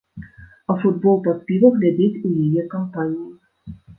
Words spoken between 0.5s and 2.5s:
А футбол пад піва глядзець у